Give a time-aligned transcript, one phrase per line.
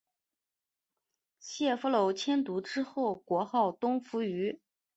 [1.37, 4.59] 解夫娄迁都之后国号东扶余。